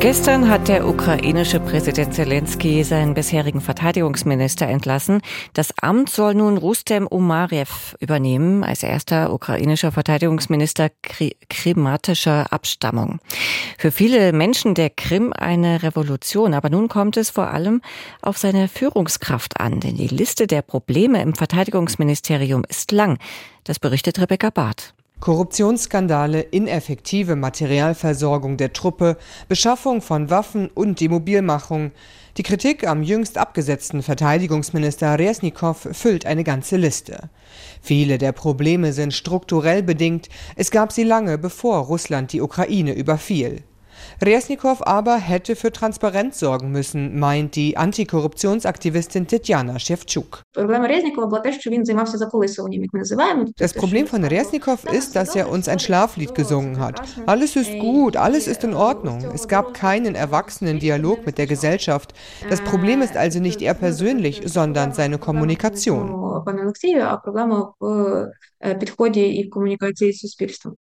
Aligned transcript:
Gestern 0.00 0.48
hat 0.48 0.68
der 0.68 0.86
ukrainische 0.86 1.58
Präsident 1.58 2.14
Zelensky 2.14 2.84
seinen 2.84 3.14
bisherigen 3.14 3.60
Verteidigungsminister 3.60 4.66
entlassen. 4.68 5.20
Das 5.54 5.72
Amt 5.80 6.10
soll 6.10 6.34
nun 6.34 6.58
Rustem 6.58 7.06
Umarev 7.06 7.96
übernehmen, 7.98 8.62
als 8.62 8.82
erster 8.82 9.32
ukrainischer 9.32 9.92
Verteidigungsminister 9.92 10.90
krimatischer 11.48 12.52
Abstammung. 12.52 13.20
Für 13.78 13.90
viele 13.90 14.32
Menschen 14.32 14.74
der 14.74 14.90
Krim 14.90 15.32
eine 15.32 15.82
Revolution, 15.82 16.54
aber 16.54 16.68
nun 16.68 16.88
kommt 16.88 17.16
es 17.16 17.30
vor 17.30 17.48
allem 17.48 17.80
auf 18.20 18.36
seine 18.38 18.68
Führungskraft 18.68 19.58
an, 19.58 19.80
denn 19.80 19.96
die 19.96 20.08
Liste 20.08 20.46
der 20.46 20.62
Probleme 20.62 21.22
im 21.22 21.34
Verteidigungsministerium 21.34 22.64
ist 22.68 22.92
lang. 22.92 23.18
Das 23.64 23.78
berichtet 23.78 24.20
Rebecca 24.20 24.50
Barth. 24.50 24.95
Korruptionsskandale, 25.26 26.40
ineffektive 26.40 27.34
Materialversorgung 27.34 28.56
der 28.56 28.72
Truppe, 28.72 29.16
Beschaffung 29.48 30.00
von 30.00 30.30
Waffen 30.30 30.68
und 30.68 31.00
die 31.00 31.08
Mobilmachung. 31.08 31.90
Die 32.36 32.44
Kritik 32.44 32.86
am 32.86 33.02
jüngst 33.02 33.36
abgesetzten 33.36 34.04
Verteidigungsminister 34.04 35.18
Resnikow 35.18 35.88
füllt 35.90 36.26
eine 36.26 36.44
ganze 36.44 36.76
Liste. 36.76 37.28
Viele 37.82 38.18
der 38.18 38.30
Probleme 38.30 38.92
sind 38.92 39.14
strukturell 39.14 39.82
bedingt, 39.82 40.28
es 40.54 40.70
gab 40.70 40.92
sie 40.92 41.02
lange 41.02 41.38
bevor 41.38 41.78
Russland 41.78 42.32
die 42.32 42.40
Ukraine 42.40 42.92
überfiel. 42.92 43.64
Resnikow 44.22 44.82
aber 44.82 45.16
hätte 45.16 45.56
für 45.56 45.72
Transparenz 45.72 46.38
sorgen 46.38 46.70
müssen, 46.72 47.18
meint 47.18 47.56
die 47.56 47.76
Antikorruptionsaktivistin 47.76 49.26
Tetjana 49.26 49.78
Shevchuk. 49.78 50.42
Das 53.58 53.74
Problem 53.74 54.06
von 54.06 54.24
Resnikow 54.24 54.84
ist, 54.84 55.16
dass 55.16 55.36
er 55.36 55.50
uns 55.50 55.68
ein 55.68 55.78
Schlaflied 55.78 56.34
gesungen 56.34 56.80
hat. 56.80 57.00
Alles 57.26 57.56
ist 57.56 57.78
gut, 57.78 58.16
alles 58.16 58.46
ist 58.46 58.64
in 58.64 58.74
Ordnung. 58.74 59.18
Es 59.34 59.48
gab 59.48 59.74
keinen 59.74 60.14
erwachsenen 60.14 60.78
Dialog 60.78 61.26
mit 61.26 61.38
der 61.38 61.46
Gesellschaft. 61.46 62.14
Das 62.48 62.60
Problem 62.62 63.02
ist 63.02 63.16
also 63.16 63.38
nicht 63.40 63.62
er 63.62 63.74
persönlich, 63.74 64.42
sondern 64.46 64.92
seine 64.92 65.18
Kommunikation. 65.18 66.25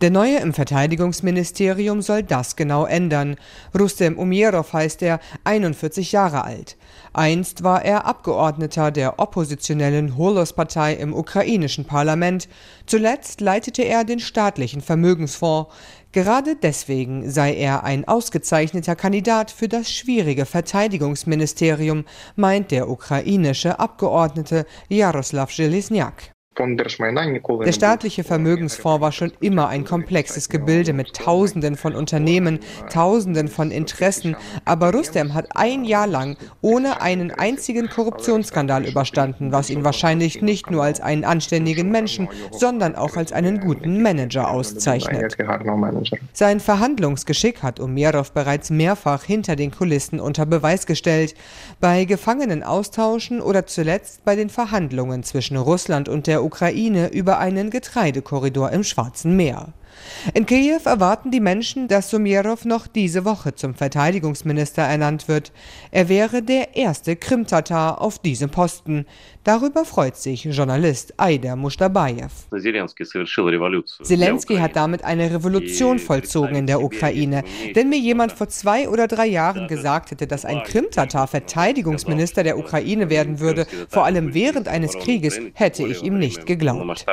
Der 0.00 0.10
Neue 0.10 0.38
im 0.38 0.52
Verteidigungsministerium 0.52 2.02
soll 2.02 2.22
das 2.22 2.56
genau 2.56 2.86
ändern. 2.86 3.36
Rustem 3.78 4.18
Umerov 4.18 4.72
heißt 4.72 5.02
er, 5.02 5.20
41 5.44 6.12
Jahre 6.12 6.44
alt. 6.44 6.76
Einst 7.12 7.62
war 7.62 7.84
er 7.84 8.06
Abgeordneter 8.06 8.90
der 8.90 9.18
oppositionellen 9.18 10.16
Holos-Partei 10.16 10.94
im 10.94 11.14
ukrainischen 11.14 11.84
Parlament. 11.86 12.48
Zuletzt 12.86 13.40
leitete 13.40 13.82
er 13.82 14.04
den 14.04 14.20
staatlichen 14.20 14.80
Vermögensfonds. 14.80 15.72
Gerade 16.12 16.56
deswegen 16.56 17.30
sei 17.30 17.54
er 17.54 17.84
ein 17.84 18.06
ausgezeichneter 18.06 18.96
Kandidat 18.96 19.50
für 19.50 19.68
das 19.68 19.90
schwierige 19.90 20.46
Verteidigungsministerium, 20.46 22.04
meint 22.36 22.70
der 22.70 22.88
ukrainische 22.88 23.78
Abgeordnete 23.78 24.66
Jaroslav 24.88 25.50
Železniak. 25.50 26.35
Der 26.58 27.72
staatliche 27.72 28.24
Vermögensfonds 28.24 29.00
war 29.00 29.12
schon 29.12 29.32
immer 29.40 29.68
ein 29.68 29.84
komplexes 29.84 30.48
Gebilde 30.48 30.94
mit 30.94 31.14
Tausenden 31.14 31.76
von 31.76 31.94
Unternehmen, 31.94 32.60
Tausenden 32.90 33.48
von 33.48 33.70
Interessen, 33.70 34.36
aber 34.64 34.92
Rustem 34.92 35.34
hat 35.34 35.48
ein 35.54 35.84
Jahr 35.84 36.06
lang 36.06 36.36
ohne 36.62 37.02
einen 37.02 37.30
einzigen 37.30 37.88
Korruptionsskandal 37.90 38.86
überstanden, 38.86 39.52
was 39.52 39.68
ihn 39.68 39.84
wahrscheinlich 39.84 40.40
nicht 40.40 40.70
nur 40.70 40.82
als 40.82 41.00
einen 41.00 41.24
anständigen 41.24 41.90
Menschen, 41.90 42.28
sondern 42.52 42.94
auch 42.94 43.16
als 43.16 43.32
einen 43.32 43.60
guten 43.60 44.00
Manager 44.00 44.48
auszeichnet. 44.48 45.36
Sein 46.32 46.60
Verhandlungsgeschick 46.60 47.62
hat 47.62 47.80
Umerov 47.80 48.32
bereits 48.32 48.70
mehrfach 48.70 49.24
hinter 49.24 49.56
den 49.56 49.72
Kulissen 49.72 50.20
unter 50.20 50.46
Beweis 50.46 50.86
gestellt, 50.86 51.34
bei 51.80 52.04
Gefangenenaustauschen 52.04 53.42
oder 53.42 53.66
zuletzt 53.66 54.24
bei 54.24 54.36
den 54.36 54.48
Verhandlungen 54.48 55.22
zwischen 55.22 55.56
Russland 55.56 56.08
und 56.08 56.26
der 56.26 56.45
Ukraine 56.46 57.08
über 57.08 57.38
einen 57.38 57.70
Getreidekorridor 57.70 58.70
im 58.70 58.84
Schwarzen 58.84 59.36
Meer. 59.36 59.74
In 60.34 60.46
Kiew 60.46 60.80
erwarten 60.84 61.30
die 61.30 61.40
Menschen, 61.40 61.88
dass 61.88 62.10
Sumirov 62.10 62.64
noch 62.64 62.86
diese 62.86 63.24
Woche 63.24 63.54
zum 63.54 63.74
Verteidigungsminister 63.74 64.82
ernannt 64.82 65.28
wird. 65.28 65.52
Er 65.90 66.08
wäre 66.08 66.42
der 66.42 66.76
erste 66.76 67.16
Krim-Tatar 67.16 68.00
auf 68.00 68.18
diesem 68.18 68.50
Posten. 68.50 69.06
Darüber 69.44 69.84
freut 69.84 70.16
sich 70.16 70.44
Journalist 70.44 71.14
Aider 71.18 71.54
Mushtabayev. 71.54 72.32
Zelensky 74.02 74.56
hat 74.56 74.74
damit 74.74 75.04
eine 75.04 75.32
Revolution 75.32 76.00
vollzogen 76.00 76.56
in 76.56 76.66
der 76.66 76.82
Ukraine. 76.82 77.44
Wenn 77.72 77.88
mir 77.88 77.98
jemand 77.98 78.32
vor 78.32 78.48
zwei 78.48 78.88
oder 78.88 79.06
drei 79.06 79.26
Jahren 79.26 79.68
gesagt 79.68 80.10
hätte, 80.10 80.26
dass 80.26 80.44
ein 80.44 80.62
Krim-Tatar 80.64 81.28
Verteidigungsminister 81.28 82.42
der 82.42 82.58
Ukraine 82.58 83.08
werden 83.08 83.38
würde, 83.38 83.66
vor 83.88 84.04
allem 84.04 84.34
während 84.34 84.66
eines 84.66 84.98
Krieges, 84.98 85.38
hätte 85.54 85.86
ich 85.86 86.02
ihm 86.02 86.18
nicht 86.18 86.46
geglaubt. 86.46 87.06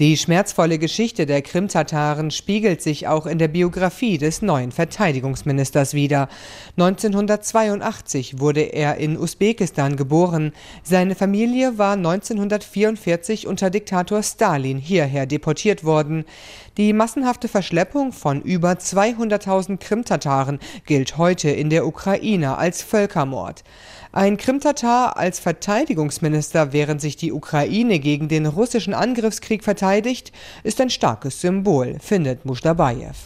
Die 0.00 0.16
schmerzvolle 0.16 0.73
dunkle 0.74 0.78
Geschichte 0.88 1.24
der 1.26 1.40
Krimtataren 1.42 2.32
spiegelt 2.32 2.82
sich 2.82 3.06
auch 3.06 3.26
in 3.26 3.38
der 3.38 3.46
Biografie 3.46 4.18
des 4.18 4.42
neuen 4.42 4.72
Verteidigungsministers 4.72 5.94
wider. 5.94 6.28
1982 6.76 8.40
wurde 8.40 8.62
er 8.62 8.96
in 8.96 9.16
Usbekistan 9.16 9.94
geboren. 9.96 10.52
Seine 10.82 11.14
Familie 11.14 11.78
war 11.78 11.92
1944 11.92 13.46
unter 13.46 13.70
Diktator 13.70 14.24
Stalin 14.24 14.78
hierher 14.78 15.26
deportiert 15.26 15.84
worden. 15.84 16.24
Die 16.76 16.92
massenhafte 16.92 17.46
Verschleppung 17.46 18.12
von 18.12 18.42
über 18.42 18.72
200.000 18.72 19.76
Krimtataren 19.76 20.58
gilt 20.86 21.18
heute 21.18 21.50
in 21.50 21.70
der 21.70 21.86
Ukraine 21.86 22.58
als 22.58 22.82
Völkermord. 22.82 23.62
Ein 24.16 24.36
Krimtatar 24.36 25.16
als 25.16 25.40
Verteidigungsminister, 25.40 26.72
während 26.72 27.00
sich 27.00 27.16
die 27.16 27.32
Ukraine 27.32 27.98
gegen 27.98 28.28
den 28.28 28.46
russischen 28.46 28.94
Angriffskrieg 28.94 29.64
verteidigt, 29.64 30.30
ist 30.62 30.80
ein 30.80 30.88
starkes 30.88 31.40
Symbol, 31.40 31.96
findet 31.98 32.44
Mushtabayev. 32.44 33.24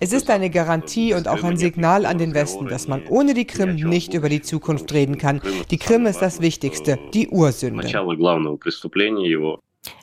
Es 0.00 0.12
ist 0.12 0.30
eine 0.30 0.50
Garantie 0.50 1.14
und 1.14 1.28
auch 1.28 1.44
ein 1.44 1.56
Signal 1.56 2.06
an 2.06 2.18
den 2.18 2.34
Westen, 2.34 2.66
dass 2.66 2.88
man 2.88 3.06
ohne 3.06 3.34
die 3.34 3.44
Krim 3.44 3.76
nicht 3.76 4.14
über 4.14 4.28
die 4.28 4.42
Zukunft 4.42 4.92
reden 4.92 5.16
kann. 5.16 5.40
Die 5.70 5.78
Krim 5.78 6.04
ist 6.06 6.20
das 6.20 6.40
Wichtigste, 6.40 6.98
die 7.14 7.28
Ursünde. 7.28 7.86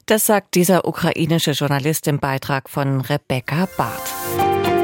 Das 0.05 0.25
sagt 0.25 0.55
dieser 0.55 0.87
ukrainische 0.87 1.51
Journalist 1.51 2.07
im 2.07 2.19
Beitrag 2.19 2.69
von 2.69 3.01
Rebecca 3.01 3.67
Barth. 3.75 4.78